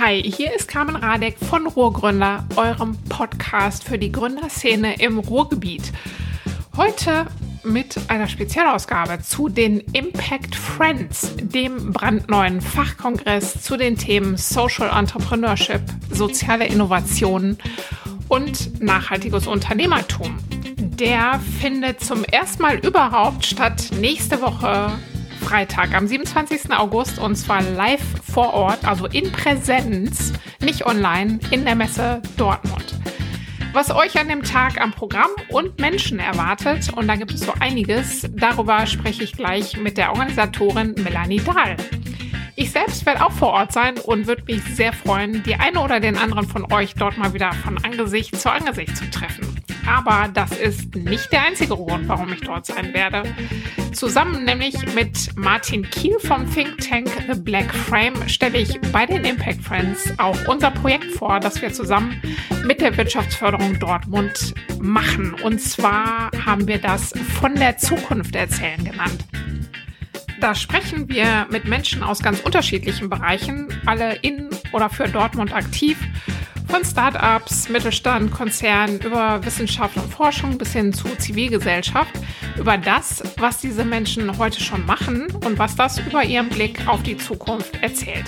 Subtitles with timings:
[0.00, 5.92] Hi, hier ist Carmen Radek von Ruhrgründer, eurem Podcast für die Gründerszene im Ruhrgebiet.
[6.76, 7.26] Heute
[7.64, 15.82] mit einer Spezialausgabe zu den Impact Friends, dem brandneuen Fachkongress zu den Themen Social Entrepreneurship,
[16.12, 17.58] soziale Innovationen
[18.28, 20.38] und nachhaltiges Unternehmertum.
[20.76, 24.92] Der findet zum ersten Mal überhaupt statt nächste Woche
[25.48, 26.72] Freitag am 27.
[26.72, 32.94] August und zwar live vor Ort, also in Präsenz, nicht online, in der Messe Dortmund.
[33.72, 37.54] Was euch an dem Tag am Programm und Menschen erwartet, und da gibt es so
[37.60, 41.78] einiges, darüber spreche ich gleich mit der Organisatorin Melanie Dahl.
[42.54, 45.98] Ich selbst werde auch vor Ort sein und würde mich sehr freuen, die eine oder
[45.98, 49.58] den anderen von euch dort mal wieder von Angesicht zu Angesicht zu treffen.
[49.88, 53.22] Aber das ist nicht der einzige Grund, warum ich dort sein werde.
[53.92, 59.24] Zusammen nämlich mit Martin Kiel vom Think Tank The Black Frame stelle ich bei den
[59.24, 62.20] Impact Friends auch unser Projekt vor, das wir zusammen
[62.64, 65.34] mit der Wirtschaftsförderung Dortmund machen.
[65.42, 69.24] Und zwar haben wir das von der Zukunft erzählen genannt.
[70.40, 75.98] Da sprechen wir mit Menschen aus ganz unterschiedlichen Bereichen, alle in oder für Dortmund aktiv
[76.68, 82.12] von Startups, Mittelstand, Konzernen über Wissenschaft und Forschung bis hin zu Zivilgesellschaft
[82.58, 87.02] über das, was diese Menschen heute schon machen und was das über ihren Blick auf
[87.02, 88.26] die Zukunft erzählt.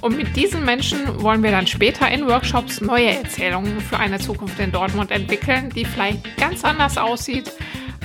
[0.00, 4.58] Und mit diesen Menschen wollen wir dann später in Workshops neue Erzählungen für eine Zukunft
[4.58, 7.52] in Dortmund entwickeln, die vielleicht ganz anders aussieht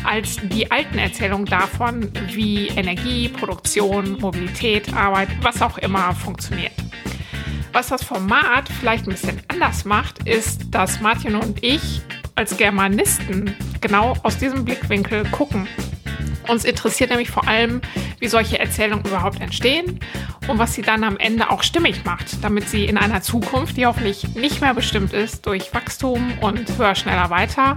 [0.03, 6.73] als die alten Erzählungen davon, wie Energie, Produktion, Mobilität, Arbeit, was auch immer funktioniert.
[7.77, 12.01] Was das Format vielleicht ein bisschen anders macht, ist, dass Martin und ich
[12.33, 15.67] als Germanisten genau aus diesem Blickwinkel gucken.
[16.47, 17.81] Uns interessiert nämlich vor allem,
[18.17, 19.99] wie solche Erzählungen überhaupt entstehen
[20.47, 23.85] und was sie dann am Ende auch stimmig macht, damit sie in einer Zukunft, die
[23.85, 27.75] hoffentlich nicht mehr bestimmt ist durch Wachstum und höher, schneller, weiter,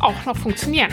[0.00, 0.90] auch noch funktionieren.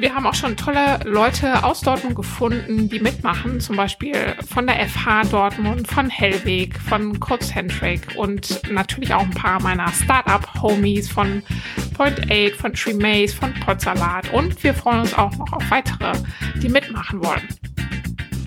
[0.00, 3.60] Wir haben auch schon tolle Leute aus Dortmund gefunden, die mitmachen.
[3.60, 9.60] Zum Beispiel von der FH Dortmund, von Hellweg, von Codecentric und natürlich auch ein paar
[9.60, 11.42] meiner Startup-Homies von
[11.94, 14.32] Point 8, von Tremaze, von Potsalat.
[14.32, 16.12] Und wir freuen uns auch noch auf weitere,
[16.62, 17.48] die mitmachen wollen.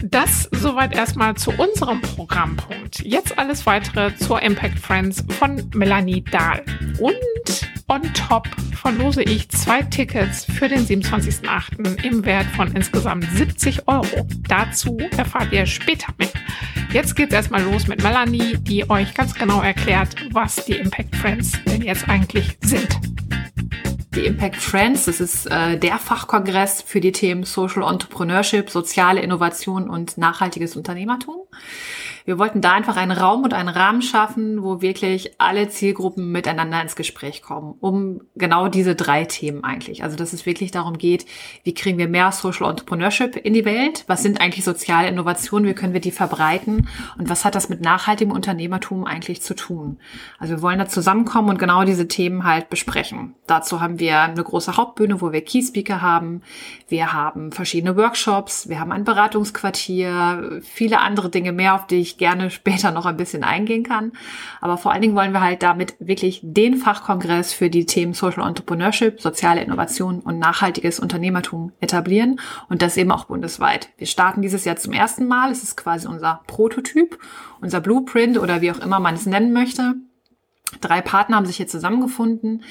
[0.03, 3.01] Das soweit erstmal zu unserem Programmpunkt.
[3.01, 6.63] Jetzt alles weitere zur Impact Friends von Melanie Dahl.
[7.00, 12.02] Und on top verlose ich zwei Tickets für den 27.08.
[12.06, 14.25] im Wert von insgesamt 70 Euro.
[14.47, 16.29] Dazu erfahrt ihr später mehr.
[16.94, 21.52] Jetzt geht's erstmal los mit Melanie, die euch ganz genau erklärt, was die Impact Friends
[21.66, 22.88] denn jetzt eigentlich sind.
[24.16, 29.90] Die Impact Friends, das ist äh, der Fachkongress für die Themen Social Entrepreneurship, soziale Innovation
[29.90, 31.41] und nachhaltiges Unternehmertum.
[32.25, 36.81] Wir wollten da einfach einen Raum und einen Rahmen schaffen, wo wirklich alle Zielgruppen miteinander
[36.81, 40.03] ins Gespräch kommen, um genau diese drei Themen eigentlich.
[40.03, 41.25] Also dass es wirklich darum geht,
[41.63, 44.03] wie kriegen wir mehr Social Entrepreneurship in die Welt?
[44.07, 45.67] Was sind eigentlich soziale Innovationen?
[45.67, 46.87] Wie können wir die verbreiten?
[47.17, 49.97] Und was hat das mit nachhaltigem Unternehmertum eigentlich zu tun?
[50.39, 53.35] Also wir wollen da zusammenkommen und genau diese Themen halt besprechen.
[53.47, 56.41] Dazu haben wir eine große Hauptbühne, wo wir Key Speaker haben.
[56.87, 58.69] Wir haben verschiedene Workshops.
[58.69, 63.17] Wir haben ein Beratungsquartier, viele andere Dinge mehr, auf die ich gerne später noch ein
[63.17, 64.11] bisschen eingehen kann.
[64.59, 68.47] Aber vor allen Dingen wollen wir halt damit wirklich den Fachkongress für die Themen Social
[68.47, 72.39] Entrepreneurship, soziale Innovation und nachhaltiges Unternehmertum etablieren
[72.69, 73.89] und das eben auch bundesweit.
[73.97, 75.51] Wir starten dieses Jahr zum ersten Mal.
[75.51, 77.19] Es ist quasi unser Prototyp,
[77.61, 79.95] unser Blueprint oder wie auch immer man es nennen möchte.
[80.81, 82.63] Drei Partner haben sich hier zusammengefunden.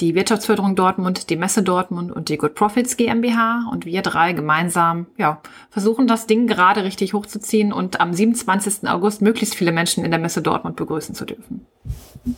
[0.00, 3.68] Die Wirtschaftsförderung Dortmund, die Messe Dortmund und die Good Profits GmbH.
[3.72, 8.88] Und wir drei gemeinsam, ja, versuchen das Ding gerade richtig hochzuziehen und am 27.
[8.88, 11.66] August möglichst viele Menschen in der Messe Dortmund begrüßen zu dürfen.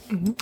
[0.08, 0.34] Mhm.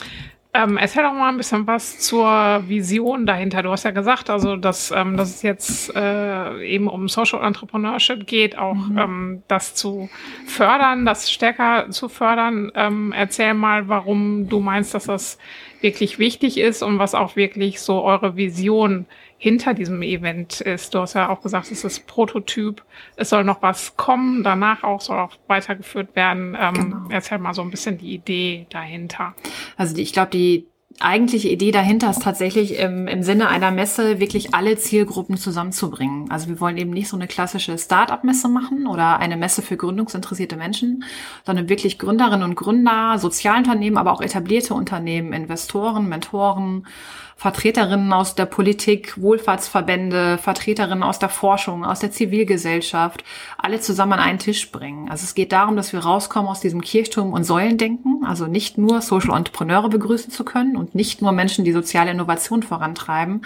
[0.57, 3.65] Ähm, erzähl doch mal ein bisschen was zur Vision dahinter.
[3.65, 8.25] Du hast ja gesagt, also dass, ähm, dass es jetzt äh, eben um Social Entrepreneurship
[8.25, 8.99] geht, auch mhm.
[8.99, 10.09] ähm, das zu
[10.47, 12.71] fördern, das stärker zu fördern.
[12.77, 15.39] Ähm, erzähl mal, warum du meinst, dass das
[15.81, 19.07] wirklich wichtig ist und was auch wirklich so eure Vision
[19.39, 20.95] hinter diesem Event ist.
[20.95, 22.83] Du hast ja auch gesagt, es ist Prototyp.
[23.17, 26.57] Es soll noch was kommen, danach auch soll auch weitergeführt werden.
[26.59, 26.97] Ähm, genau.
[27.11, 29.35] Erzähl mal so ein bisschen die Idee dahinter.
[29.77, 30.67] Also die, ich glaube, die
[31.01, 36.31] eigentliche Idee dahinter ist tatsächlich im, im Sinne einer Messe wirklich alle Zielgruppen zusammenzubringen.
[36.31, 40.57] Also wir wollen eben nicht so eine klassische Start-up-Messe machen oder eine Messe für gründungsinteressierte
[40.57, 41.05] Menschen,
[41.45, 46.87] sondern wirklich Gründerinnen und Gründer, Sozialunternehmen, aber auch etablierte Unternehmen, Investoren, Mentoren,
[47.37, 53.25] Vertreterinnen aus der Politik, Wohlfahrtsverbände, Vertreterinnen aus der Forschung, aus der Zivilgesellschaft,
[53.59, 55.11] alle zusammen an einen Tisch bringen.
[55.11, 59.01] Also es geht darum, dass wir rauskommen aus diesem Kirchturm- und Säulendenken, also nicht nur
[59.03, 63.43] Social Entrepreneure begrüßen zu können und nicht nur Menschen, die soziale Innovation vorantreiben,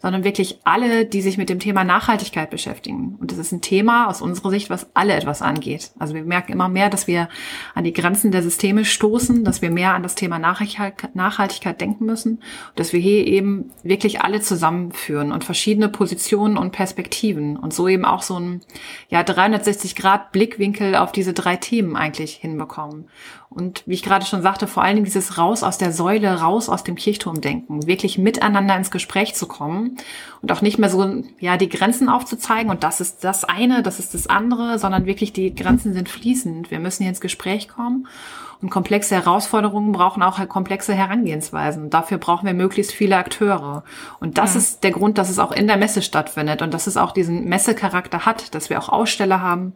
[0.00, 3.16] sondern wirklich alle, die sich mit dem Thema Nachhaltigkeit beschäftigen.
[3.18, 5.92] Und das ist ein Thema aus unserer Sicht, was alle etwas angeht.
[5.98, 7.30] Also wir merken immer mehr, dass wir
[7.74, 12.42] an die Grenzen der Systeme stoßen, dass wir mehr an das Thema Nachhaltigkeit denken müssen,
[12.76, 18.04] dass wir hier eben wirklich alle zusammenführen und verschiedene Positionen und Perspektiven und so eben
[18.04, 18.60] auch so ein
[19.08, 23.08] ja 360 Grad Blickwinkel auf diese drei Themen eigentlich hinbekommen.
[23.50, 26.68] Und wie ich gerade schon sagte, vor allen Dingen dieses raus aus der Säule, raus
[26.68, 29.96] aus dem Kirchturm denken, wirklich miteinander ins Gespräch zu kommen
[30.42, 34.00] und auch nicht mehr so, ja, die Grenzen aufzuzeigen und das ist das eine, das
[34.00, 36.70] ist das andere, sondern wirklich die Grenzen sind fließend.
[36.70, 38.08] Wir müssen hier ins Gespräch kommen
[38.60, 41.90] und komplexe Herausforderungen brauchen auch komplexe Herangehensweisen.
[41.90, 43.84] Dafür brauchen wir möglichst viele Akteure.
[44.20, 44.58] Und das ja.
[44.58, 47.44] ist der Grund, dass es auch in der Messe stattfindet und dass es auch diesen
[47.48, 49.74] Messecharakter hat, dass wir auch Aussteller haben,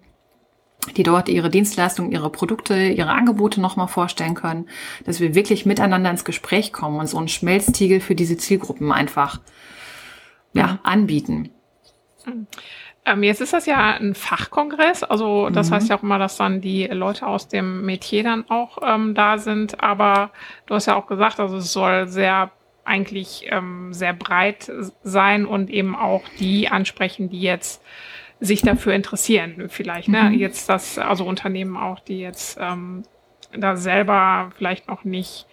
[0.96, 4.68] die dort ihre Dienstleistungen, ihre Produkte, ihre Angebote nochmal vorstellen können,
[5.04, 9.40] dass wir wirklich miteinander ins Gespräch kommen und so einen Schmelztiegel für diese Zielgruppen einfach
[10.52, 10.78] ja, mhm.
[13.08, 15.74] Ähm, jetzt ist das ja ein Fachkongress, also das mhm.
[15.74, 19.38] heißt ja auch immer, dass dann die Leute aus dem Metier dann auch ähm, da
[19.38, 20.30] sind, aber
[20.66, 22.50] du hast ja auch gesagt, also es soll sehr
[22.84, 24.70] eigentlich ähm, sehr breit
[25.02, 27.82] sein und eben auch die ansprechen, die jetzt
[28.40, 30.08] sich dafür interessieren, vielleicht.
[30.08, 30.24] Ne?
[30.24, 30.34] Mhm.
[30.34, 33.02] Jetzt das, also Unternehmen auch, die jetzt ähm,
[33.52, 35.46] da selber vielleicht noch nicht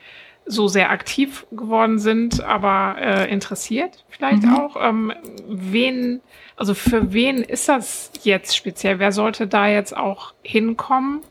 [0.45, 4.55] so sehr aktiv geworden sind, aber äh, interessiert vielleicht mhm.
[4.55, 4.77] auch.
[4.79, 5.13] Ähm,
[5.47, 6.21] wen,
[6.55, 8.99] also für wen ist das jetzt speziell?
[8.99, 11.21] Wer sollte da jetzt auch hinkommen?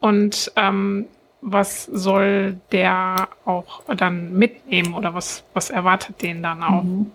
[0.00, 1.06] Und ähm,
[1.40, 6.82] was soll der auch dann mitnehmen oder was, was erwartet den dann auch?
[6.82, 7.12] Mhm.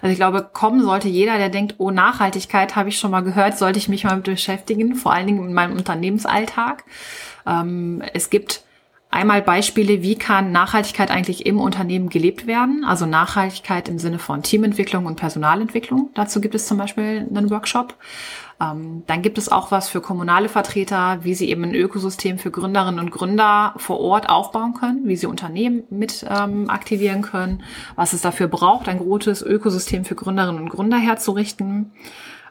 [0.00, 3.58] Also ich glaube, kommen sollte jeder, der denkt, oh, Nachhaltigkeit habe ich schon mal gehört,
[3.58, 6.84] sollte ich mich mal beschäftigen, vor allen Dingen in meinem Unternehmensalltag.
[7.46, 8.62] Ähm, es gibt
[9.10, 12.84] einmal Beispiele, wie kann Nachhaltigkeit eigentlich im Unternehmen gelebt werden?
[12.84, 16.10] Also Nachhaltigkeit im Sinne von Teamentwicklung und Personalentwicklung.
[16.14, 17.94] Dazu gibt es zum Beispiel einen Workshop.
[18.60, 22.50] Ähm, dann gibt es auch was für kommunale Vertreter, wie sie eben ein Ökosystem für
[22.50, 27.62] Gründerinnen und Gründer vor Ort aufbauen können, wie sie Unternehmen mit ähm, aktivieren können,
[27.94, 31.92] was es dafür braucht, ein gutes Ökosystem für Gründerinnen und Gründer herzurichten.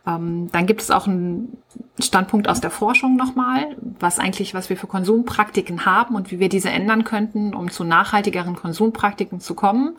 [0.07, 1.57] Ähm, dann gibt es auch einen
[2.00, 6.50] Standpunkt aus der Forschung nochmal, was eigentlich, was wir für Konsumpraktiken haben und wie wir
[6.50, 9.98] diese ändern könnten, um zu nachhaltigeren Konsumpraktiken zu kommen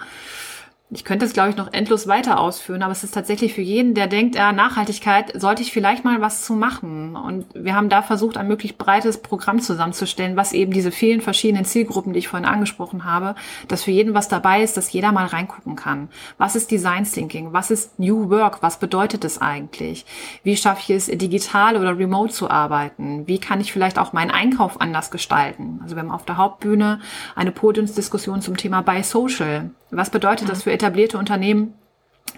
[0.90, 3.93] ich könnte es, glaube ich, noch endlos weiter ausführen, aber es ist tatsächlich für jeden,
[3.93, 7.14] der denkt, ja, Nachhaltigkeit, sollte ich vielleicht mal was zu machen.
[7.14, 11.67] Und wir haben da versucht, ein möglichst breites Programm zusammenzustellen, was eben diese vielen verschiedenen
[11.67, 13.35] Zielgruppen, die ich vorhin angesprochen habe,
[13.69, 16.08] dass für jeden was dabei ist, dass jeder mal reingucken kann.
[16.38, 17.52] Was ist Design Thinking?
[17.52, 18.62] Was ist New Work?
[18.62, 20.06] Was bedeutet es eigentlich?
[20.43, 23.26] Wie schaffe ich es, digital oder remote zu arbeiten?
[23.26, 25.81] Wie kann ich vielleicht auch meinen Einkauf anders gestalten?
[25.82, 27.00] Also wir haben auf der Hauptbühne
[27.37, 29.70] eine Podiumsdiskussion zum Thema Buy Social.
[29.90, 31.75] Was bedeutet das für etablierte Unternehmen?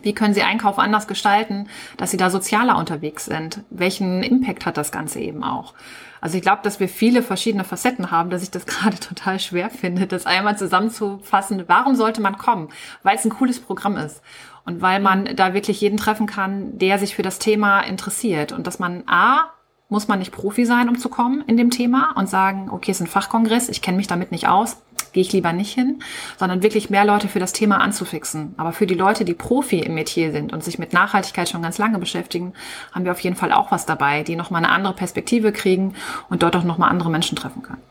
[0.02, 3.62] Wie können sie Einkauf anders gestalten, dass sie da sozialer unterwegs sind?
[3.70, 5.74] Welchen Impact hat das Ganze eben auch?
[6.20, 9.70] Also ich glaube, dass wir viele verschiedene Facetten haben, dass ich das gerade total schwer
[9.70, 11.64] finde, das einmal zusammenzufassen.
[11.66, 12.68] Warum sollte man kommen?
[13.02, 14.22] Weil es ein cooles Programm ist
[14.64, 18.66] und weil man da wirklich jeden treffen kann, der sich für das Thema interessiert und
[18.66, 19.50] dass man A,
[19.90, 22.98] muss man nicht Profi sein, um zu kommen in dem Thema und sagen, okay, es
[22.98, 24.78] ist ein Fachkongress, ich kenne mich damit nicht aus,
[25.12, 26.02] gehe ich lieber nicht hin,
[26.38, 28.54] sondern wirklich mehr Leute für das Thema anzufixen.
[28.56, 31.78] Aber für die Leute, die Profi im Metier sind und sich mit Nachhaltigkeit schon ganz
[31.78, 32.54] lange beschäftigen,
[32.92, 35.94] haben wir auf jeden Fall auch was dabei, die nochmal eine andere Perspektive kriegen
[36.30, 37.82] und dort auch nochmal andere Menschen treffen können.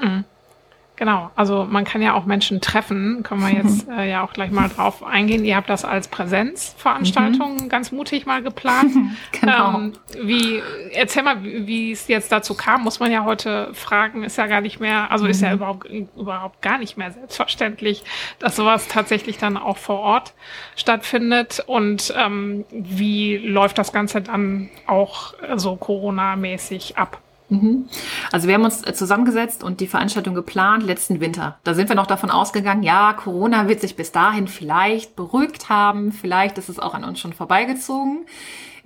[0.00, 0.24] Mhm.
[0.98, 4.50] Genau, also man kann ja auch Menschen treffen, können wir jetzt äh, ja auch gleich
[4.50, 5.44] mal drauf eingehen.
[5.44, 7.68] Ihr habt das als Präsenzveranstaltung mhm.
[7.68, 8.92] ganz mutig mal geplant.
[9.40, 9.78] genau.
[9.78, 14.38] Ähm, wie, erzähl mal, wie es jetzt dazu kam, muss man ja heute fragen, ist
[14.38, 15.30] ja gar nicht mehr, also mhm.
[15.30, 15.54] ist ja mhm.
[15.54, 18.02] überhaupt, überhaupt gar nicht mehr selbstverständlich,
[18.40, 20.34] dass sowas tatsächlich dann auch vor Ort
[20.74, 21.62] stattfindet.
[21.64, 27.20] Und ähm, wie läuft das Ganze dann auch so Corona-mäßig ab?
[27.50, 27.88] Mhm.
[28.30, 31.58] Also wir haben uns äh, zusammengesetzt und die Veranstaltung geplant letzten Winter.
[31.64, 36.12] Da sind wir noch davon ausgegangen, ja, Corona wird sich bis dahin vielleicht beruhigt haben,
[36.12, 38.26] vielleicht ist es auch an uns schon vorbeigezogen.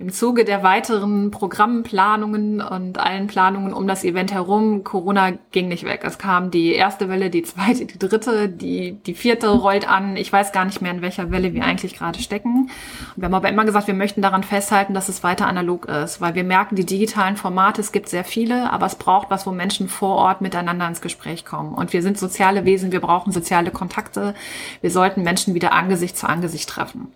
[0.03, 5.85] Im Zuge der weiteren Programmplanungen und allen Planungen um das Event herum, Corona ging nicht
[5.85, 6.01] weg.
[6.03, 10.17] Es kam die erste Welle, die zweite, die dritte, die, die vierte rollt an.
[10.17, 12.69] Ich weiß gar nicht mehr, in welcher Welle wir eigentlich gerade stecken.
[13.15, 16.35] Wir haben aber immer gesagt, wir möchten daran festhalten, dass es weiter analog ist, weil
[16.35, 19.87] wir merken, die digitalen Formate, es gibt sehr viele, aber es braucht was, wo Menschen
[19.87, 21.73] vor Ort miteinander ins Gespräch kommen.
[21.73, 24.35] Und wir sind soziale Wesen, wir brauchen soziale Kontakte.
[24.81, 27.13] Wir sollten Menschen wieder Angesicht zu Angesicht treffen.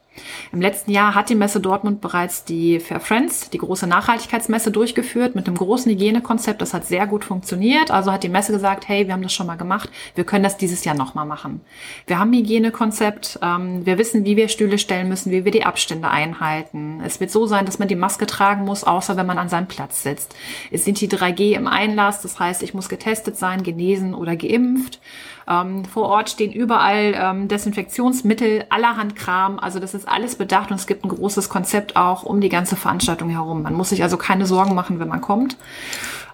[0.52, 5.36] Im letzten Jahr hat die Messe Dortmund bereits die Fair Friends, die große Nachhaltigkeitsmesse durchgeführt
[5.36, 6.62] mit einem großen Hygienekonzept.
[6.62, 7.92] Das hat sehr gut funktioniert.
[7.92, 9.90] Also hat die Messe gesagt, hey, wir haben das schon mal gemacht.
[10.16, 11.62] Wir können das dieses Jahr nochmal machen.
[12.06, 13.40] Wir haben ein Hygienekonzept.
[13.42, 17.02] Ähm, wir wissen, wie wir Stühle stellen müssen, wie wir die Abstände einhalten.
[17.06, 19.68] Es wird so sein, dass man die Maske tragen muss, außer wenn man an seinem
[19.68, 20.36] Platz sitzt.
[20.72, 22.22] Es sind die 3G im Einlass.
[22.22, 25.00] Das heißt, ich muss getestet sein, genesen oder geimpft.
[25.50, 29.60] Ähm, vor Ort stehen überall ähm, Desinfektionsmittel, allerhand Kram.
[29.60, 32.76] Also das ist alles bedacht und es gibt ein großes Konzept auch um die ganze
[32.76, 33.62] Veranstaltung herum.
[33.62, 35.58] Man muss sich also keine Sorgen machen, wenn man kommt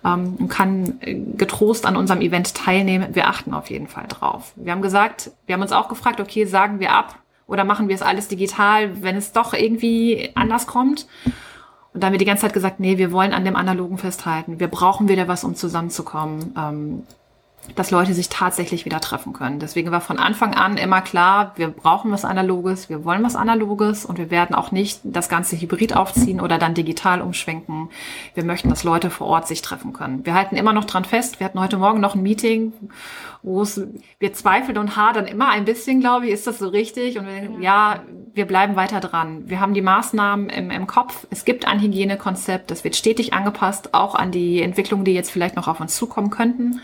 [0.03, 3.13] ähm, und kann äh, getrost an unserem Event teilnehmen.
[3.13, 4.53] Wir achten auf jeden Fall drauf.
[4.55, 7.95] Wir haben gesagt, wir haben uns auch gefragt, okay, sagen wir ab oder machen wir
[7.95, 11.07] es alles digital, wenn es doch irgendwie anders kommt?
[11.93, 14.59] Und da haben wir die ganze Zeit gesagt, nee, wir wollen an dem Analogen festhalten.
[14.59, 16.55] Wir brauchen wieder was, um zusammenzukommen.
[16.57, 17.03] Ähm,
[17.75, 19.59] dass Leute sich tatsächlich wieder treffen können.
[19.59, 24.05] Deswegen war von Anfang an immer klar, wir brauchen was Analoges, wir wollen was Analoges
[24.05, 27.89] und wir werden auch nicht das ganze Hybrid aufziehen oder dann digital umschwenken.
[28.33, 30.25] Wir möchten, dass Leute vor Ort sich treffen können.
[30.25, 31.39] Wir halten immer noch dran fest.
[31.39, 32.73] Wir hatten heute Morgen noch ein Meeting,
[33.41, 33.81] wo es,
[34.19, 37.17] wir zweifeln und hadern immer ein bisschen, glaube ich, ist das so richtig?
[37.17, 38.03] Und wir, ja,
[38.33, 39.43] wir bleiben weiter dran.
[39.49, 41.27] Wir haben die Maßnahmen im, im Kopf.
[41.29, 42.71] Es gibt ein Hygienekonzept.
[42.71, 46.29] Das wird stetig angepasst, auch an die Entwicklungen, die jetzt vielleicht noch auf uns zukommen
[46.29, 46.81] könnten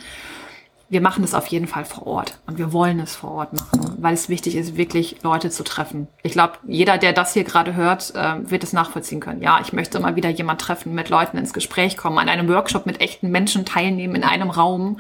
[0.89, 3.95] wir machen es auf jeden Fall vor Ort und wir wollen es vor Ort machen,
[3.99, 6.07] weil es wichtig ist, wirklich Leute zu treffen.
[6.23, 9.41] Ich glaube, jeder, der das hier gerade hört, äh, wird es nachvollziehen können.
[9.41, 12.85] Ja, ich möchte immer wieder jemand treffen, mit Leuten ins Gespräch kommen, an einem Workshop
[12.85, 14.99] mit echten Menschen teilnehmen in einem Raum.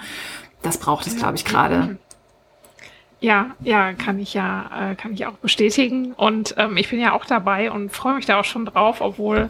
[0.61, 1.97] Das braucht es, glaube ich, gerade.
[3.21, 6.13] Ja, ja, kann ich ja, äh, kann ich auch bestätigen.
[6.13, 9.49] Und ähm, ich bin ja auch dabei und freue mich da auch schon drauf, obwohl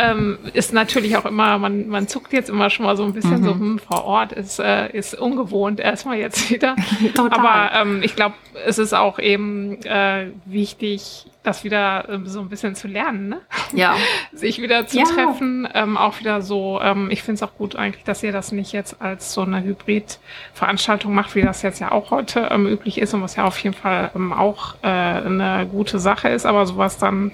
[0.00, 3.40] ähm, ist natürlich auch immer, man, man zuckt jetzt immer schon mal so ein bisschen
[3.40, 3.44] mhm.
[3.44, 6.74] so, hm, vor Ort ist, äh, ist ungewohnt erstmal jetzt wieder.
[7.14, 7.38] Total.
[7.38, 8.34] Aber ähm, ich glaube,
[8.66, 13.40] es ist auch eben äh, wichtig, das wieder ähm, so ein bisschen zu lernen, ne?
[13.72, 13.96] Ja.
[14.32, 15.04] Sich wieder zu ja.
[15.04, 15.68] treffen.
[15.74, 18.72] Ähm, auch wieder so, ähm, ich finde es auch gut eigentlich, dass ihr das nicht
[18.72, 23.14] jetzt als so eine Hybrid-Veranstaltung macht, wie das jetzt ja auch heute ähm, üblich ist
[23.14, 26.98] und was ja auf jeden Fall ähm, auch äh, eine gute Sache ist, aber sowas
[26.98, 27.32] dann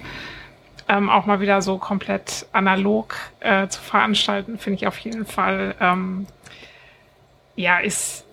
[0.87, 5.75] ähm, auch mal wieder so komplett analog äh, zu veranstalten, finde ich auf jeden Fall,
[5.79, 6.27] ähm,
[7.55, 8.25] ja, ist,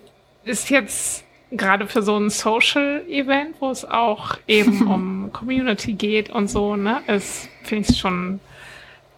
[0.43, 6.49] ist jetzt gerade für so ein Social-Event, wo es auch eben um Community geht und
[6.49, 8.39] so, ne, ist, finde ich es schon,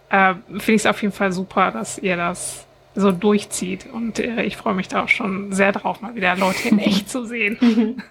[0.10, 2.66] äh, finde ich es auf jeden Fall super, dass ihr das
[2.96, 3.86] so durchzieht.
[3.92, 7.10] Und äh, ich freue mich da auch schon sehr drauf, mal wieder Leute in echt
[7.10, 8.02] zu sehen.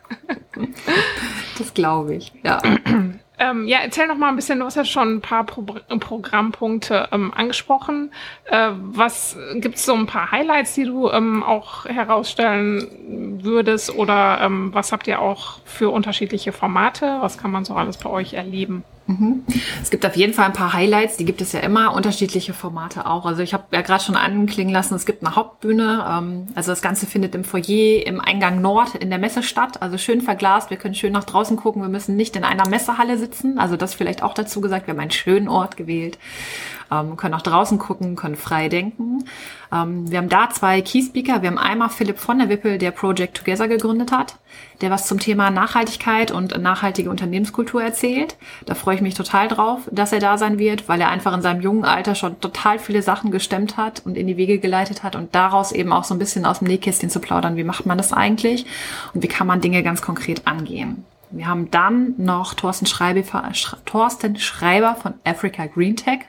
[1.58, 2.62] das glaube ich, ja.
[3.38, 7.08] Ähm, ja, erzähl noch mal ein bisschen, du hast ja schon ein paar Pro Programmpunkte
[7.12, 8.10] ähm, angesprochen.
[8.44, 13.94] Äh, was gibt's so ein paar Highlights, die du ähm, auch herausstellen würdest?
[13.94, 17.18] Oder ähm, was habt ihr auch für unterschiedliche Formate?
[17.20, 18.84] Was kann man so alles bei euch erleben?
[19.06, 19.44] Mhm.
[19.80, 23.06] Es gibt auf jeden Fall ein paar Highlights, die gibt es ja immer, unterschiedliche Formate
[23.06, 23.24] auch.
[23.24, 26.04] Also ich habe ja gerade schon anklingen lassen, es gibt eine Hauptbühne.
[26.08, 29.80] Ähm, also das Ganze findet im Foyer im Eingang Nord in der Messe statt.
[29.80, 33.16] Also schön verglast, wir können schön nach draußen gucken, wir müssen nicht in einer Messehalle
[33.16, 33.58] sitzen.
[33.58, 36.18] Also das vielleicht auch dazu gesagt, wir haben einen schönen Ort gewählt
[36.90, 39.24] ähm, können auch draußen gucken, können frei denken.
[39.72, 41.42] Ähm, wir haben da zwei Key-Speaker.
[41.42, 44.36] Wir haben einmal Philipp von der Wippel, der Project Together gegründet hat,
[44.80, 48.36] der was zum Thema Nachhaltigkeit und nachhaltige Unternehmenskultur erzählt.
[48.64, 51.42] Da freue ich mich total drauf, dass er da sein wird, weil er einfach in
[51.42, 55.16] seinem jungen Alter schon total viele Sachen gestemmt hat und in die Wege geleitet hat
[55.16, 57.56] und daraus eben auch so ein bisschen aus dem Nähkästchen zu plaudern.
[57.56, 58.66] Wie macht man das eigentlich?
[59.14, 61.04] Und wie kann man Dinge ganz konkret angehen?
[61.30, 63.22] Wir haben dann noch Thorsten Schreiber,
[63.84, 66.20] Thorsten Schreiber von Africa Green Tech.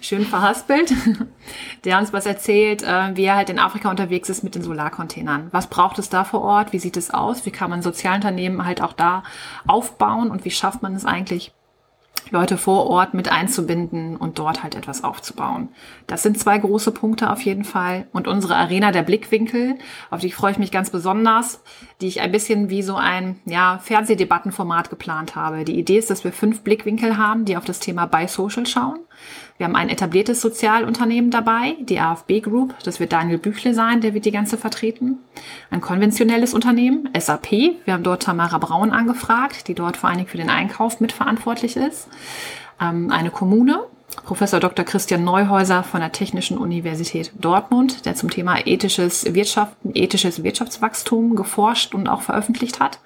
[0.00, 0.92] Schön verhaspelt.
[1.84, 5.48] Der uns was erzählt, äh, wie er halt in Afrika unterwegs ist mit den Solarcontainern.
[5.52, 6.72] Was braucht es da vor Ort?
[6.72, 7.46] Wie sieht es aus?
[7.46, 9.22] Wie kann man Sozialunternehmen halt auch da
[9.66, 10.30] aufbauen?
[10.30, 11.52] Und wie schafft man es eigentlich,
[12.30, 15.68] Leute vor Ort mit einzubinden und dort halt etwas aufzubauen.
[16.06, 18.06] Das sind zwei große Punkte auf jeden Fall.
[18.12, 19.76] Und unsere Arena der Blickwinkel,
[20.10, 21.62] auf die freue ich mich ganz besonders,
[22.00, 25.64] die ich ein bisschen wie so ein ja, Fernsehdebattenformat geplant habe.
[25.64, 29.00] Die Idee ist, dass wir fünf Blickwinkel haben, die auf das Thema Buy Social schauen.
[29.56, 32.74] Wir haben ein etabliertes Sozialunternehmen dabei, die AFB Group.
[32.82, 35.18] Das wird Daniel Büchle sein, der wird die ganze vertreten.
[35.70, 37.52] Ein konventionelles Unternehmen, SAP.
[37.84, 41.76] Wir haben dort Tamara Braun angefragt, die dort vor allen Dingen für den Einkauf mitverantwortlich
[41.76, 42.08] ist.
[42.80, 43.84] Ähm, eine Kommune,
[44.24, 44.84] Professor Dr.
[44.84, 51.94] Christian Neuhäuser von der Technischen Universität Dortmund, der zum Thema ethisches Wirtschaften, ethisches Wirtschaftswachstum geforscht
[51.94, 52.98] und auch veröffentlicht hat.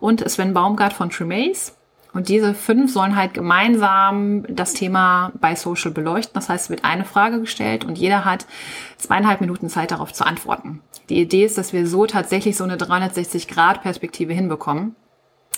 [0.00, 1.72] Und Sven Baumgart von Tremaze.
[2.18, 6.34] Und diese fünf sollen halt gemeinsam das Thema bei Social beleuchten.
[6.34, 8.44] Das heißt, es wird eine Frage gestellt und jeder hat
[8.96, 10.80] zweieinhalb Minuten Zeit darauf zu antworten.
[11.10, 14.96] Die Idee ist, dass wir so tatsächlich so eine 360-Grad-Perspektive hinbekommen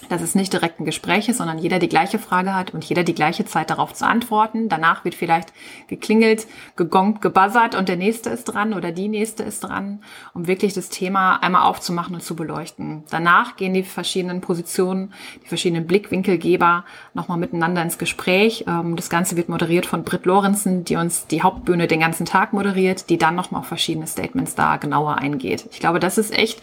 [0.09, 3.05] dass es nicht direkt ein Gespräch ist, sondern jeder die gleiche Frage hat und jeder
[3.05, 4.69] die gleiche Zeit darauf zu antworten.
[4.69, 5.53] Danach wird vielleicht
[5.89, 10.03] geklingelt, gegongt, gebuzzert und der nächste ist dran oder die nächste ist dran,
[10.35, 13.05] um wirklich das Thema einmal aufzumachen und zu beleuchten.
[13.11, 15.13] Danach gehen die verschiedenen Positionen,
[15.45, 18.65] die verschiedenen Blickwinkelgeber nochmal miteinander ins Gespräch.
[18.67, 22.53] Ähm, das Ganze wird moderiert von Britt Lorenzen, die uns die Hauptbühne den ganzen Tag
[22.53, 25.69] moderiert, die dann nochmal auf verschiedene Statements da genauer eingeht.
[25.73, 26.61] Ich glaube, das ist echt,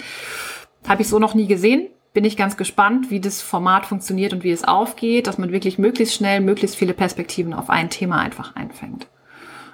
[0.87, 4.43] habe ich so noch nie gesehen bin ich ganz gespannt, wie das Format funktioniert und
[4.43, 8.55] wie es aufgeht, dass man wirklich möglichst schnell möglichst viele Perspektiven auf ein Thema einfach
[8.55, 9.05] einfängt.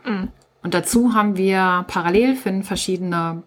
[0.06, 0.28] Mhm.
[0.62, 3.44] Und dazu haben wir parallel finden verschiedene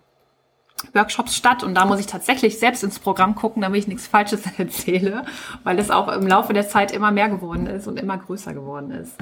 [0.94, 4.44] Workshops statt und da muss ich tatsächlich selbst ins Programm gucken, damit ich nichts Falsches
[4.56, 5.26] erzähle,
[5.62, 8.92] weil es auch im Laufe der Zeit immer mehr geworden ist und immer größer geworden
[8.92, 9.18] ist.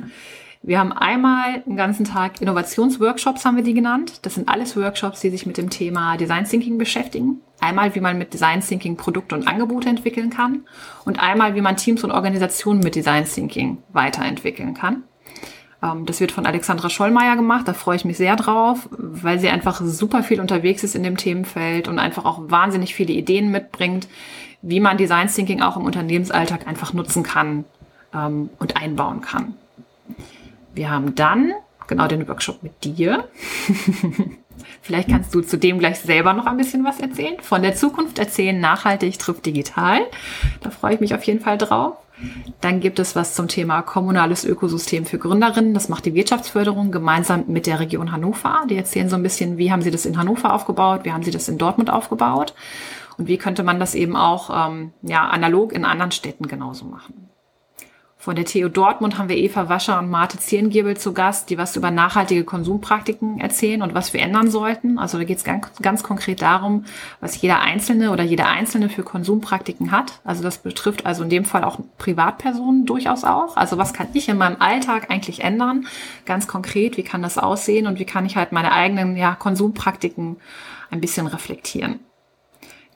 [0.66, 4.20] Wir haben einmal einen ganzen Tag Innovationsworkshops, haben wir die genannt.
[4.22, 7.42] Das sind alles Workshops, die sich mit dem Thema Design Thinking beschäftigen.
[7.60, 10.62] Einmal, wie man mit Design Thinking Produkte und Angebote entwickeln kann
[11.04, 15.02] und einmal, wie man Teams und Organisationen mit Design Thinking weiterentwickeln kann.
[15.82, 17.68] Ähm, das wird von Alexandra Schollmeier gemacht.
[17.68, 21.18] Da freue ich mich sehr drauf, weil sie einfach super viel unterwegs ist in dem
[21.18, 24.08] Themenfeld und einfach auch wahnsinnig viele Ideen mitbringt,
[24.62, 27.66] wie man Design Thinking auch im Unternehmensalltag einfach nutzen kann
[28.14, 29.56] ähm, und einbauen kann.
[30.74, 31.52] Wir haben dann
[31.86, 33.28] genau den Workshop mit dir.
[34.82, 37.36] Vielleicht kannst du zu dem gleich selber noch ein bisschen was erzählen.
[37.40, 40.00] Von der Zukunft erzählen, nachhaltig trifft digital.
[40.60, 41.96] Da freue ich mich auf jeden Fall drauf.
[42.60, 45.74] Dann gibt es was zum Thema kommunales Ökosystem für Gründerinnen.
[45.74, 48.62] Das macht die Wirtschaftsförderung gemeinsam mit der Region Hannover.
[48.70, 51.32] Die erzählen so ein bisschen, wie haben sie das in Hannover aufgebaut, wie haben sie
[51.32, 52.54] das in Dortmund aufgebaut
[53.18, 57.30] und wie könnte man das eben auch ähm, ja, analog in anderen Städten genauso machen.
[58.24, 61.76] Von der TU Dortmund haben wir Eva Wascher und Marte Zierengiebel zu Gast, die was
[61.76, 64.98] über nachhaltige Konsumpraktiken erzählen und was wir ändern sollten.
[64.98, 66.86] Also da geht es ganz, ganz konkret darum,
[67.20, 70.22] was jeder Einzelne oder jeder Einzelne für Konsumpraktiken hat.
[70.24, 73.58] Also das betrifft also in dem Fall auch Privatpersonen durchaus auch.
[73.58, 75.86] Also was kann ich in meinem Alltag eigentlich ändern?
[76.24, 80.38] Ganz konkret, wie kann das aussehen und wie kann ich halt meine eigenen ja, Konsumpraktiken
[80.90, 82.00] ein bisschen reflektieren?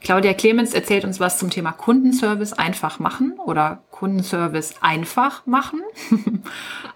[0.01, 5.83] Claudia Clemens erzählt uns was zum Thema Kundenservice einfach machen oder Kundenservice einfach machen.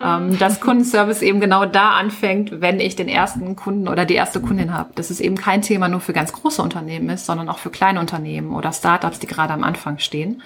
[0.05, 4.41] Ähm, dass Kundenservice eben genau da anfängt, wenn ich den ersten Kunden oder die erste
[4.41, 4.91] Kundin habe.
[4.97, 8.01] Dass es eben kein Thema nur für ganz große Unternehmen ist, sondern auch für kleine
[8.01, 10.35] Unternehmen oder Startups, die gerade am Anfang stehen.
[10.35, 10.43] Und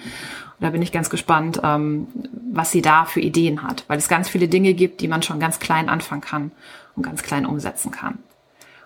[0.59, 2.07] da bin ich ganz gespannt, ähm,
[2.51, 5.39] was sie da für Ideen hat, weil es ganz viele Dinge gibt, die man schon
[5.39, 6.51] ganz klein anfangen kann
[6.95, 8.19] und ganz klein umsetzen kann.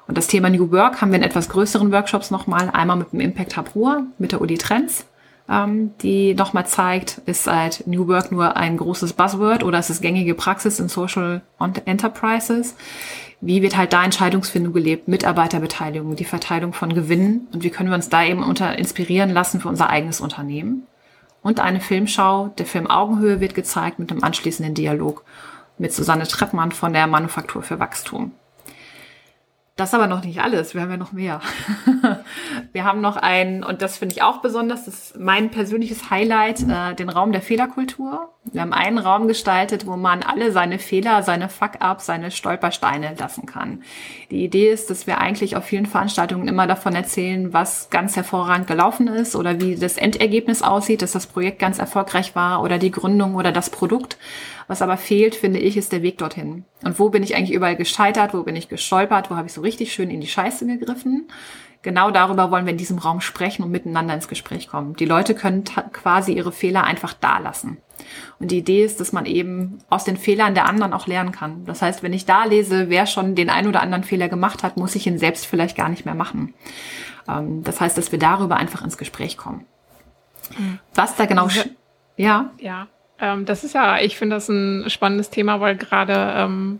[0.07, 3.19] Und das Thema New Work haben wir in etwas größeren Workshops nochmal, einmal mit dem
[3.19, 5.05] Impact Hub Ruhr, mit der Uli Trends,
[5.49, 10.01] ähm, die nochmal zeigt, ist halt New Work nur ein großes Buzzword oder ist es
[10.01, 11.41] gängige Praxis in Social
[11.85, 12.75] Enterprises?
[13.41, 17.95] Wie wird halt da Entscheidungsfindung gelebt, Mitarbeiterbeteiligung, die Verteilung von Gewinnen und wie können wir
[17.95, 20.87] uns da eben unter inspirieren lassen für unser eigenes Unternehmen?
[21.41, 25.23] Und eine Filmschau, der Film Augenhöhe wird gezeigt mit einem anschließenden Dialog
[25.77, 28.31] mit Susanne Treppmann von der Manufaktur für Wachstum.
[29.77, 30.75] Das ist aber noch nicht alles.
[30.75, 31.39] Wir haben ja noch mehr.
[32.73, 36.61] wir haben noch einen, und das finde ich auch besonders, das ist mein persönliches Highlight,
[36.67, 38.29] äh, den Raum der Fehlerkultur.
[38.43, 43.45] Wir haben einen Raum gestaltet, wo man alle seine Fehler, seine Fuck-ups, seine Stolpersteine lassen
[43.45, 43.83] kann.
[44.29, 48.67] Die Idee ist, dass wir eigentlich auf vielen Veranstaltungen immer davon erzählen, was ganz hervorragend
[48.67, 52.91] gelaufen ist oder wie das Endergebnis aussieht, dass das Projekt ganz erfolgreich war oder die
[52.91, 54.17] Gründung oder das Produkt.
[54.71, 56.63] Was aber fehlt, finde ich, ist der Weg dorthin.
[56.81, 58.33] Und wo bin ich eigentlich überall gescheitert?
[58.33, 59.29] Wo bin ich gestolpert?
[59.29, 61.27] Wo habe ich so richtig schön in die Scheiße gegriffen?
[61.81, 64.95] Genau darüber wollen wir in diesem Raum sprechen und miteinander ins Gespräch kommen.
[64.95, 67.79] Die Leute können quasi ihre Fehler einfach da lassen.
[68.39, 71.65] Und die Idee ist, dass man eben aus den Fehlern der anderen auch lernen kann.
[71.65, 74.77] Das heißt, wenn ich da lese, wer schon den ein oder anderen Fehler gemacht hat,
[74.77, 76.53] muss ich ihn selbst vielleicht gar nicht mehr machen.
[77.27, 79.65] Ähm, das heißt, dass wir darüber einfach ins Gespräch kommen.
[80.57, 80.79] Mhm.
[80.95, 81.49] Was da genau,
[82.15, 82.51] ja.
[82.57, 82.87] Ja,
[83.21, 86.79] ähm, das ist ja, ich finde das ein spannendes Thema, weil gerade ähm,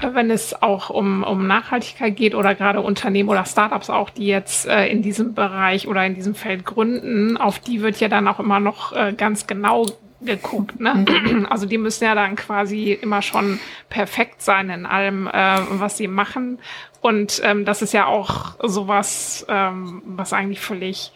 [0.00, 4.66] wenn es auch um, um Nachhaltigkeit geht oder gerade Unternehmen oder Startups auch, die jetzt
[4.66, 8.40] äh, in diesem Bereich oder in diesem Feld gründen, auf die wird ja dann auch
[8.40, 9.86] immer noch äh, ganz genau
[10.20, 10.80] geguckt.
[10.80, 11.04] Ne?
[11.08, 11.46] Mhm.
[11.48, 16.08] Also die müssen ja dann quasi immer schon perfekt sein in allem, äh, was sie
[16.08, 16.58] machen.
[17.00, 21.12] Und ähm, das ist ja auch sowas, ähm, was eigentlich völlig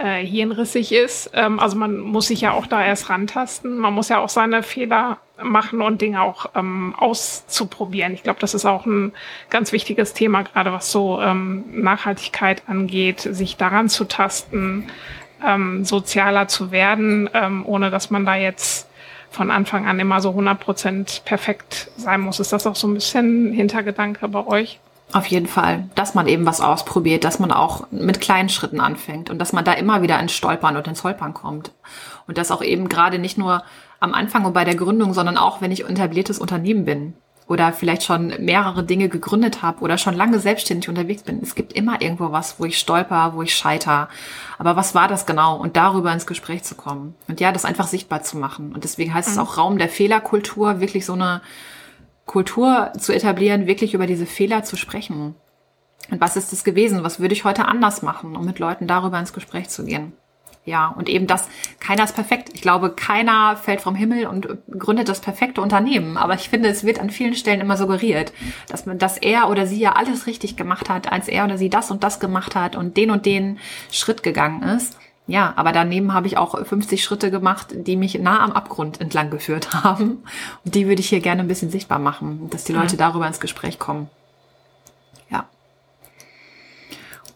[0.00, 1.30] äh, hirnrissig ist.
[1.34, 3.78] Ähm, also man muss sich ja auch da erst rantasten.
[3.78, 8.14] Man muss ja auch seine Fehler machen und Dinge auch ähm, auszuprobieren.
[8.14, 9.12] Ich glaube, das ist auch ein
[9.50, 14.88] ganz wichtiges Thema, gerade was so ähm, Nachhaltigkeit angeht, sich daran zu tasten,
[15.46, 18.88] ähm, sozialer zu werden, ähm, ohne dass man da jetzt
[19.30, 22.40] von Anfang an immer so 100% perfekt sein muss.
[22.40, 24.80] Ist das auch so ein bisschen Hintergedanke bei euch?
[25.12, 29.28] Auf jeden Fall, dass man eben was ausprobiert, dass man auch mit kleinen Schritten anfängt
[29.28, 31.72] und dass man da immer wieder ins Stolpern und ins Holpern kommt.
[32.28, 33.64] Und das auch eben gerade nicht nur
[33.98, 37.14] am Anfang und bei der Gründung, sondern auch, wenn ich ein etabliertes Unternehmen bin
[37.50, 41.40] oder vielleicht schon mehrere Dinge gegründet habe oder schon lange selbstständig unterwegs bin.
[41.42, 44.08] Es gibt immer irgendwo was, wo ich stolper, wo ich scheiter.
[44.58, 45.56] Aber was war das genau?
[45.56, 47.16] Und darüber ins Gespräch zu kommen.
[47.26, 48.72] Und ja, das einfach sichtbar zu machen.
[48.72, 49.32] Und deswegen heißt mhm.
[49.32, 51.42] es auch Raum der Fehlerkultur, wirklich so eine
[52.30, 55.34] Kultur zu etablieren, wirklich über diese Fehler zu sprechen.
[56.12, 57.02] Und was ist es gewesen?
[57.02, 60.12] Was würde ich heute anders machen, um mit Leuten darüber ins Gespräch zu gehen?
[60.64, 61.48] Ja, und eben das,
[61.80, 62.50] keiner ist perfekt.
[62.52, 66.16] Ich glaube, keiner fällt vom Himmel und gründet das perfekte Unternehmen.
[66.16, 68.32] Aber ich finde, es wird an vielen Stellen immer suggeriert,
[68.68, 71.68] dass man, dass er oder sie ja alles richtig gemacht hat, als er oder sie
[71.68, 73.58] das und das gemacht hat und den und den
[73.90, 74.96] Schritt gegangen ist.
[75.30, 79.30] Ja, aber daneben habe ich auch 50 Schritte gemacht, die mich nah am Abgrund entlang
[79.30, 80.24] geführt haben.
[80.64, 82.98] Und die würde ich hier gerne ein bisschen sichtbar machen, dass die Leute mhm.
[82.98, 84.10] darüber ins Gespräch kommen.
[85.30, 85.44] Ja.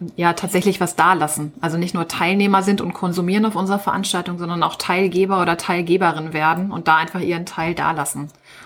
[0.01, 1.53] Und ja, tatsächlich was da lassen.
[1.61, 6.33] Also nicht nur Teilnehmer sind und konsumieren auf unserer Veranstaltung, sondern auch Teilgeber oder Teilgeberin
[6.33, 8.23] werden und da einfach ihren Teil da lassen.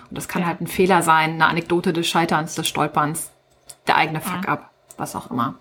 [0.09, 0.49] Und das kann ja.
[0.49, 3.31] halt ein Fehler sein, eine Anekdote des Scheiterns, des Stolperns,
[3.87, 5.57] der eigene Fuck-up, was auch immer.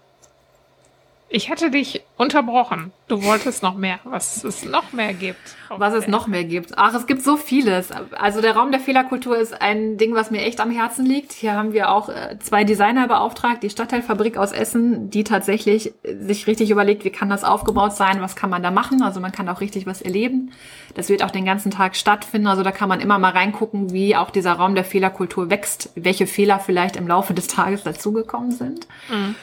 [1.29, 2.93] Ich hätte dich unterbrochen.
[3.09, 5.57] Du wolltest noch mehr, was es noch mehr gibt.
[5.69, 6.77] Was es noch mehr gibt.
[6.77, 7.89] Ach, es gibt so vieles.
[8.17, 11.33] Also der Raum der Fehlerkultur ist ein Ding, was mir echt am Herzen liegt.
[11.33, 16.47] Hier haben wir auch äh, zwei Designer beauftragt, die Stadtteilfabrik aus Essen, die tatsächlich sich
[16.47, 19.01] richtig überlegt, wie kann das aufgebaut sein, was kann man da machen.
[19.01, 20.53] Also man kann auch richtig was erleben.
[20.95, 22.47] Das wird auch den ganzen Tag stattfinden.
[22.47, 26.25] Also da kann man immer mal reingucken, wie auch dieser Raum der Fehlerkultur wächst, welche
[26.25, 28.87] Fehler vielleicht im Laufe des Tages dazugekommen sind.
[29.09, 29.35] Mhm.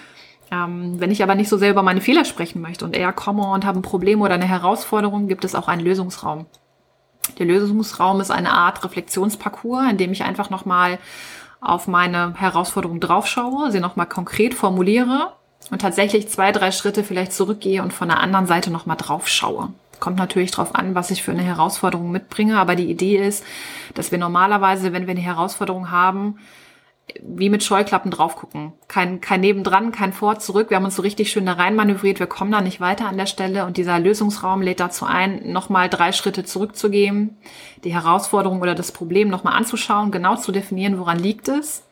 [0.54, 3.50] Ähm, wenn ich aber nicht so sehr über meine Fehler sprechen möchte und eher komme
[3.50, 6.46] und habe ein Problem oder eine Herausforderung, gibt es auch einen Lösungsraum.
[7.38, 10.98] Der Lösungsraum ist eine Art Reflexionsparcours, in dem ich einfach nochmal
[11.60, 15.32] auf meine Herausforderung draufschaue, sie nochmal konkret formuliere
[15.70, 19.70] und tatsächlich zwei, drei Schritte vielleicht zurückgehe und von der anderen Seite nochmal draufschaue.
[19.98, 23.44] Kommt natürlich darauf an, was ich für eine Herausforderung mitbringe, aber die Idee ist,
[23.94, 26.38] dass wir normalerweise, wenn wir eine Herausforderung haben,
[27.22, 28.72] wie mit Scheuklappen drauf gucken.
[28.88, 30.70] Kein, kein Nebendran, kein Vor, zurück.
[30.70, 32.18] Wir haben uns so richtig schön da rein manövriert.
[32.18, 33.66] Wir kommen da nicht weiter an der Stelle.
[33.66, 37.36] Und dieser Lösungsraum lädt dazu ein, nochmal drei Schritte zurückzugehen,
[37.84, 41.82] die Herausforderung oder das Problem nochmal anzuschauen, genau zu definieren, woran liegt es.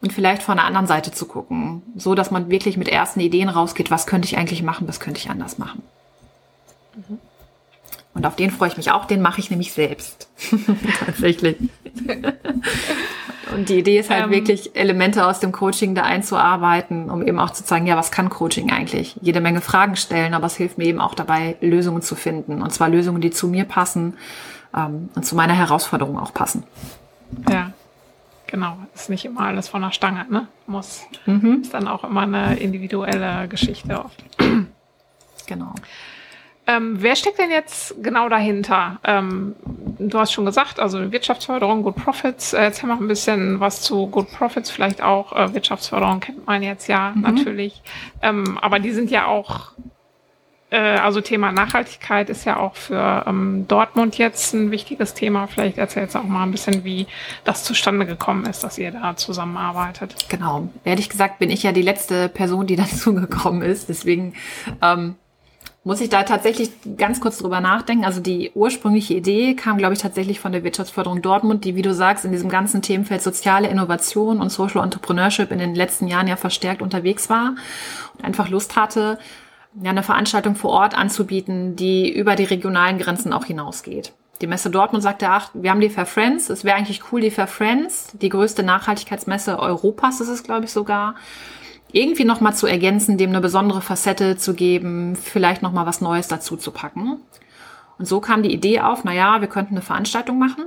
[0.00, 1.82] Und vielleicht von der anderen Seite zu gucken.
[1.96, 3.90] So, dass man wirklich mit ersten Ideen rausgeht.
[3.90, 4.88] Was könnte ich eigentlich machen?
[4.88, 5.82] Was könnte ich anders machen?
[6.94, 7.18] Mhm.
[8.14, 9.04] Und auf den freue ich mich auch.
[9.04, 10.28] Den mache ich nämlich selbst.
[11.04, 11.56] Tatsächlich.
[13.54, 17.38] Und die Idee ist halt ähm, wirklich, Elemente aus dem Coaching da einzuarbeiten, um eben
[17.38, 19.16] auch zu zeigen, ja, was kann Coaching eigentlich?
[19.22, 22.62] Jede Menge Fragen stellen, aber es hilft mir eben auch dabei, Lösungen zu finden.
[22.62, 24.18] Und zwar Lösungen, die zu mir passen
[24.76, 26.64] ähm, und zu meiner Herausforderung auch passen.
[27.48, 27.72] Ja,
[28.46, 28.76] genau.
[28.94, 30.48] Ist nicht immer alles von der Stange, ne?
[30.66, 31.06] Muss.
[31.24, 31.60] Mhm.
[31.62, 34.22] Ist dann auch immer eine individuelle Geschichte oft.
[35.46, 35.72] Genau.
[36.68, 38.98] Ähm, wer steckt denn jetzt genau dahinter?
[39.02, 39.56] Ähm,
[39.98, 42.52] du hast schon gesagt, also Wirtschaftsförderung, Good Profits.
[42.52, 46.62] Äh, erzähl mal ein bisschen was zu Good Profits, vielleicht auch äh, Wirtschaftsförderung kennt man
[46.62, 47.22] jetzt ja mhm.
[47.22, 47.82] natürlich.
[48.20, 49.72] Ähm, aber die sind ja auch,
[50.68, 55.46] äh, also Thema Nachhaltigkeit ist ja auch für ähm, Dortmund jetzt ein wichtiges Thema.
[55.46, 57.06] Vielleicht erzählst du auch mal ein bisschen, wie
[57.44, 60.16] das zustande gekommen ist, dass ihr da zusammenarbeitet.
[60.28, 60.68] Genau.
[60.84, 63.88] Ehrlich gesagt bin ich ja die letzte Person, die dazu gekommen ist.
[63.88, 64.34] Deswegen
[64.82, 65.14] ähm,
[65.88, 68.04] muss ich da tatsächlich ganz kurz drüber nachdenken.
[68.04, 71.94] Also die ursprüngliche Idee kam, glaube ich, tatsächlich von der Wirtschaftsförderung Dortmund, die, wie du
[71.94, 76.36] sagst, in diesem ganzen Themenfeld soziale Innovation und Social Entrepreneurship in den letzten Jahren ja
[76.36, 77.54] verstärkt unterwegs war
[78.18, 79.18] und einfach Lust hatte,
[79.82, 84.12] ja, eine Veranstaltung vor Ort anzubieten, die über die regionalen Grenzen auch hinausgeht.
[84.42, 87.30] Die Messe Dortmund sagte, ach, wir haben die Fair Friends, es wäre eigentlich cool, die
[87.30, 91.14] Fair Friends, die größte Nachhaltigkeitsmesse Europas ist es, glaube ich, sogar,
[91.92, 96.56] irgendwie nochmal zu ergänzen, dem eine besondere Facette zu geben, vielleicht nochmal was Neues dazu
[96.56, 97.20] zu packen.
[97.98, 100.66] Und so kam die Idee auf, na ja, wir könnten eine Veranstaltung machen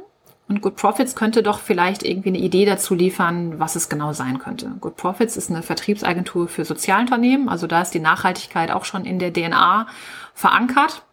[0.52, 4.38] und Good Profits könnte doch vielleicht irgendwie eine Idee dazu liefern, was es genau sein
[4.38, 4.72] könnte.
[4.82, 9.18] Good Profits ist eine Vertriebsagentur für Sozialunternehmen, also da ist die Nachhaltigkeit auch schon in
[9.18, 9.88] der DNA
[10.34, 11.04] verankert.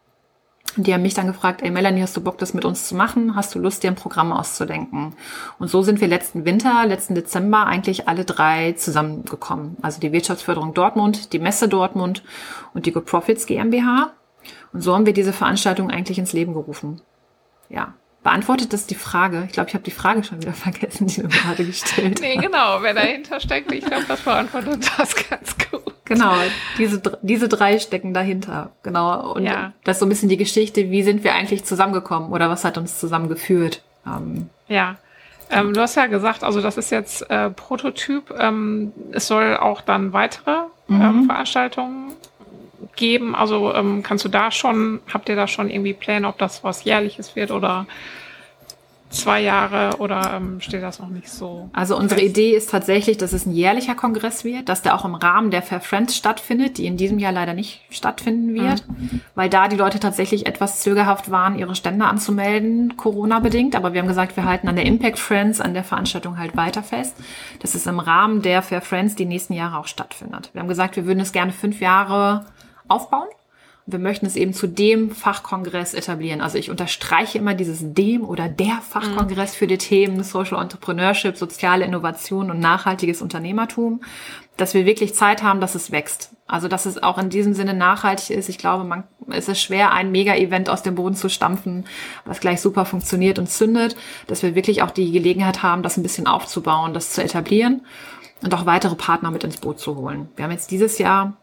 [0.76, 2.94] Und die haben mich dann gefragt, ey Melanie, hast du Bock, das mit uns zu
[2.94, 3.34] machen?
[3.34, 5.14] Hast du Lust, dir ein Programm auszudenken?
[5.58, 9.76] Und so sind wir letzten Winter, letzten Dezember eigentlich alle drei zusammengekommen.
[9.82, 12.22] Also die Wirtschaftsförderung Dortmund, die Messe Dortmund
[12.74, 14.12] und die Good Profits GmbH.
[14.72, 17.00] Und so haben wir diese Veranstaltung eigentlich ins Leben gerufen.
[17.68, 17.94] Ja.
[18.22, 19.44] Beantwortet das die Frage?
[19.46, 22.82] Ich glaube, ich habe die Frage schon wieder vergessen, die du gerade gestellt Nee, genau,
[22.82, 25.77] wer dahinter steckt, ich glaube, das beantwortet das ganz gut.
[26.08, 26.34] Genau,
[26.78, 28.70] diese, diese drei stecken dahinter.
[28.82, 29.34] Genau.
[29.34, 29.72] Und ja.
[29.84, 32.78] das ist so ein bisschen die Geschichte, wie sind wir eigentlich zusammengekommen oder was hat
[32.78, 33.82] uns zusammengeführt?
[34.06, 34.96] Ähm, ja.
[35.50, 38.34] Ähm, du hast ja gesagt, also das ist jetzt äh, Prototyp.
[38.38, 41.26] Ähm, es soll auch dann weitere ähm, mhm.
[41.26, 42.12] Veranstaltungen
[42.96, 43.34] geben.
[43.34, 46.84] Also ähm, kannst du da schon, habt ihr da schon irgendwie Pläne, ob das was
[46.84, 47.86] Jährliches wird oder
[49.10, 51.70] zwei Jahre oder ähm, steht das noch nicht so?
[51.72, 52.30] Also unsere fest?
[52.30, 55.62] Idee ist tatsächlich, dass es ein jährlicher Kongress wird, dass der auch im Rahmen der
[55.62, 59.20] Fair Friends stattfindet, die in diesem Jahr leider nicht stattfinden wird, mhm.
[59.34, 63.76] weil da die Leute tatsächlich etwas zögerhaft waren, ihre Stände anzumelden, Corona-bedingt.
[63.76, 66.82] Aber wir haben gesagt, wir halten an der Impact Friends, an der Veranstaltung halt weiter
[66.82, 67.16] fest,
[67.60, 70.50] dass es im Rahmen der Fair Friends die nächsten Jahre auch stattfindet.
[70.52, 72.46] Wir haben gesagt, wir würden es gerne fünf Jahre
[72.88, 73.28] aufbauen
[73.90, 76.42] wir möchten es eben zu dem Fachkongress etablieren.
[76.42, 81.86] Also ich unterstreiche immer dieses dem oder der Fachkongress für die Themen Social Entrepreneurship, soziale
[81.86, 84.02] Innovation und nachhaltiges Unternehmertum,
[84.58, 86.32] dass wir wirklich Zeit haben, dass es wächst.
[86.46, 88.50] Also dass es auch in diesem Sinne nachhaltig ist.
[88.50, 91.86] Ich glaube, man, es ist schwer, ein Mega-Event aus dem Boden zu stampfen,
[92.26, 93.96] was gleich super funktioniert und zündet,
[94.26, 97.86] dass wir wirklich auch die Gelegenheit haben, das ein bisschen aufzubauen, das zu etablieren
[98.42, 100.28] und auch weitere Partner mit ins Boot zu holen.
[100.36, 101.38] Wir haben jetzt dieses Jahr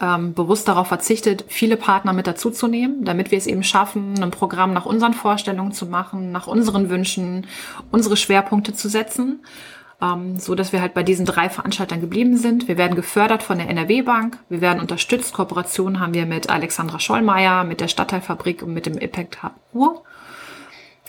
[0.00, 4.72] ähm, bewusst darauf verzichtet, viele Partner mit dazuzunehmen, damit wir es eben schaffen, ein Programm
[4.72, 7.46] nach unseren Vorstellungen zu machen, nach unseren Wünschen,
[7.90, 9.40] unsere Schwerpunkte zu setzen,
[10.02, 12.68] ähm, so dass wir halt bei diesen drei Veranstaltern geblieben sind.
[12.68, 15.32] Wir werden gefördert von der NRW Bank, wir werden unterstützt.
[15.32, 20.02] Kooperationen haben wir mit Alexandra Schollmeier, mit der Stadtteilfabrik und mit dem Impact Hub Ruhr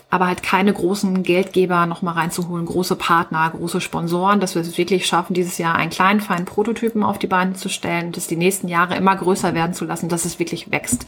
[0.09, 5.05] aber halt keine großen Geldgeber nochmal reinzuholen, große Partner, große Sponsoren, dass wir es wirklich
[5.05, 8.69] schaffen, dieses Jahr einen kleinen, feinen Prototypen auf die Beine zu stellen, das die nächsten
[8.69, 11.05] Jahre immer größer werden zu lassen, dass es wirklich wächst.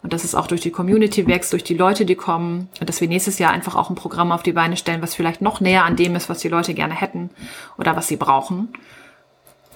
[0.00, 2.68] Und dass es auch durch die Community wächst, durch die Leute, die kommen.
[2.78, 5.42] Und dass wir nächstes Jahr einfach auch ein Programm auf die Beine stellen, was vielleicht
[5.42, 7.30] noch näher an dem ist, was die Leute gerne hätten
[7.78, 8.68] oder was sie brauchen.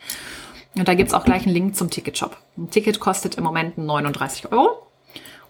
[0.77, 2.37] Und da gibt's auch gleich einen Link zum Ticketshop.
[2.57, 4.87] Ein Ticket kostet im Moment 39 Euro.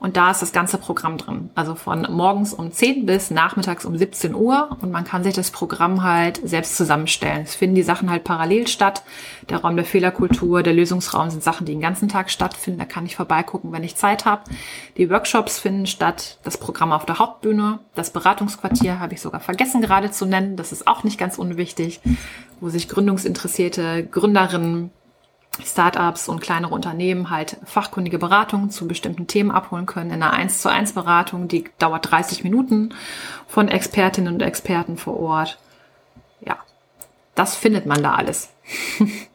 [0.03, 1.51] Und da ist das ganze Programm drin.
[1.55, 4.77] Also von morgens um 10 bis nachmittags um 17 Uhr.
[4.81, 7.43] Und man kann sich das Programm halt selbst zusammenstellen.
[7.43, 9.05] Es finden die Sachen halt parallel statt.
[9.49, 12.81] Der Raum der Fehlerkultur, der Lösungsraum sind Sachen, die den ganzen Tag stattfinden.
[12.81, 14.43] Da kann ich vorbeigucken, wenn ich Zeit habe.
[14.97, 16.41] Die Workshops finden statt.
[16.43, 17.79] Das Programm auf der Hauptbühne.
[17.95, 20.57] Das Beratungsquartier habe ich sogar vergessen gerade zu nennen.
[20.57, 22.01] Das ist auch nicht ganz unwichtig,
[22.61, 24.91] wo sich gründungsinteressierte Gründerinnen
[25.65, 30.63] Startups und kleinere Unternehmen halt fachkundige Beratungen zu bestimmten Themen abholen können in einer 1
[30.63, 32.95] zu 1 Beratung, die dauert 30 Minuten
[33.47, 35.59] von Expertinnen und Experten vor Ort.
[36.41, 36.57] Ja,
[37.35, 38.51] das findet man da alles.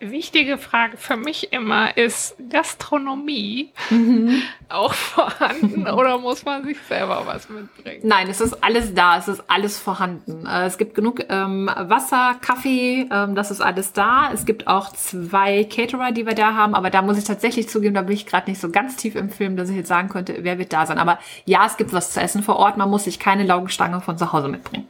[0.00, 4.42] wichtige Frage für mich immer ist Gastronomie mhm.
[4.68, 8.00] auch vorhanden oder muss man sich selber was mitbringen?
[8.02, 10.46] Nein, es ist alles da, es ist alles vorhanden.
[10.46, 14.30] Äh, es gibt genug ähm, Wasser, Kaffee, ähm, das ist alles da.
[14.32, 17.94] Es gibt auch zwei Caterer, die wir da haben, aber da muss ich tatsächlich zugeben,
[17.94, 20.38] da bin ich gerade nicht so ganz tief im Film, dass ich jetzt sagen könnte,
[20.40, 20.98] wer wird da sein.
[20.98, 24.16] Aber ja, es gibt was zu essen vor Ort, man muss sich keine Laugenstange von
[24.16, 24.86] zu Hause mitbringen.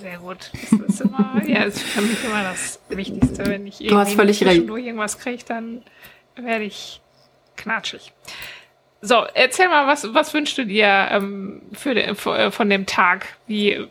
[0.00, 0.50] Sehr gut.
[0.70, 3.46] Das ist immer, ja, ist für mich immer das Wichtigste.
[3.46, 4.66] Wenn ich du hast völlig recht.
[4.66, 5.82] irgendwas kriege, dann
[6.36, 7.00] werde ich
[7.56, 8.12] knatschig.
[9.02, 13.26] So, erzähl mal, was, was wünschst du dir ähm, für de, äh, von dem Tag?
[13.46, 13.86] Wie,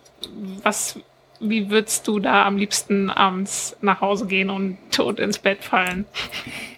[0.63, 0.99] was,
[1.39, 6.05] wie würdest du da am liebsten abends nach Hause gehen und tot ins Bett fallen?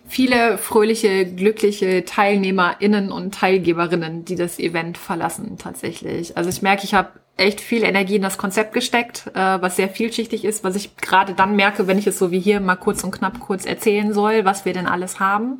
[0.08, 6.36] Viele fröhliche, glückliche TeilnehmerInnen und Teilgeberinnen, die das Event verlassen, tatsächlich.
[6.36, 9.89] Also ich merke, ich habe echt viel Energie in das Konzept gesteckt, äh, was sehr
[9.89, 13.04] vielschichtig ist, was ich gerade dann merke, wenn ich es so wie hier mal kurz
[13.04, 15.60] und knapp kurz erzählen soll, was wir denn alles haben.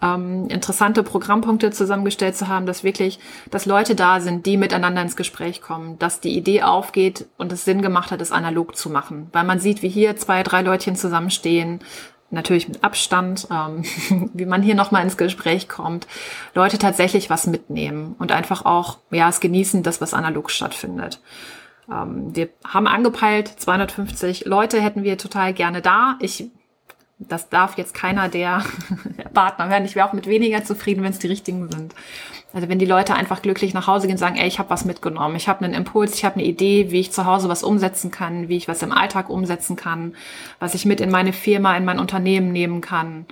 [0.00, 3.18] Ähm, interessante Programmpunkte zusammengestellt zu haben, dass wirklich,
[3.50, 7.64] dass Leute da sind, die miteinander ins Gespräch kommen, dass die Idee aufgeht und es
[7.64, 9.28] Sinn gemacht hat, es analog zu machen.
[9.32, 11.80] Weil man sieht, wie hier zwei, drei Leutchen zusammenstehen,
[12.30, 13.82] natürlich mit Abstand, ähm,
[14.34, 16.06] wie man hier nochmal ins Gespräch kommt,
[16.54, 21.20] Leute tatsächlich was mitnehmen und einfach auch, ja, es genießen, das, was analog stattfindet.
[21.90, 26.16] Ähm, wir haben angepeilt, 250 Leute hätten wir total gerne da.
[26.20, 26.50] Ich,
[27.18, 28.64] das darf jetzt keiner der
[29.34, 29.84] Partner hören.
[29.84, 31.94] Ich wäre auch mit weniger zufrieden, wenn es die richtigen sind.
[32.52, 34.84] Also wenn die Leute einfach glücklich nach Hause gehen und sagen, ey, ich habe was
[34.84, 38.10] mitgenommen, ich habe einen Impuls, ich habe eine Idee, wie ich zu Hause was umsetzen
[38.10, 40.14] kann, wie ich was im Alltag umsetzen kann,
[40.58, 43.26] was ich mit in meine Firma, in mein Unternehmen nehmen kann,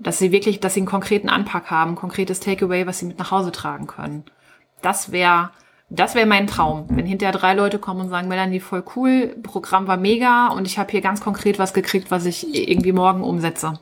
[0.00, 3.18] dass sie wirklich, dass sie einen konkreten Anpack haben, ein konkretes Takeaway, was sie mit
[3.18, 4.24] nach Hause tragen können.
[4.82, 5.50] Das wäre
[5.90, 9.86] das wäre mein Traum, wenn hinterher drei Leute kommen und sagen, Melanie, voll cool, Programm
[9.86, 13.78] war mega und ich habe hier ganz konkret was gekriegt, was ich irgendwie morgen umsetze.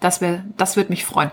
[0.00, 1.30] Das wäre, das würde mich freuen.